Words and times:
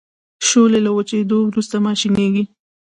شولې 0.47 0.79
له 0.85 0.91
وچیدو 0.97 1.37
وروسته 1.45 1.75
ماشینیږي. 1.87 2.43